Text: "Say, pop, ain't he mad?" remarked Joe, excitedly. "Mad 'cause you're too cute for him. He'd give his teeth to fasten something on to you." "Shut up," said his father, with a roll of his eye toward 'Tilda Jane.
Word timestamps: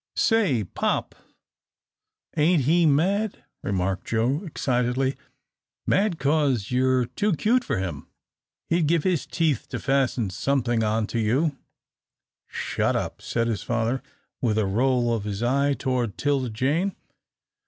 "Say, 0.15 0.63
pop, 0.63 1.13
ain't 2.35 2.63
he 2.63 2.87
mad?" 2.87 3.45
remarked 3.61 4.07
Joe, 4.07 4.43
excitedly. 4.45 5.15
"Mad 5.85 6.17
'cause 6.17 6.71
you're 6.71 7.05
too 7.05 7.33
cute 7.35 7.63
for 7.63 7.77
him. 7.77 8.07
He'd 8.67 8.87
give 8.87 9.03
his 9.03 9.27
teeth 9.27 9.67
to 9.69 9.77
fasten 9.79 10.31
something 10.31 10.81
on 10.83 11.05
to 11.05 11.19
you." 11.19 11.55
"Shut 12.47 12.95
up," 12.95 13.21
said 13.21 13.45
his 13.45 13.61
father, 13.61 14.01
with 14.41 14.57
a 14.57 14.65
roll 14.65 15.13
of 15.13 15.23
his 15.23 15.43
eye 15.43 15.75
toward 15.75 16.17
'Tilda 16.17 16.49
Jane. 16.49 16.95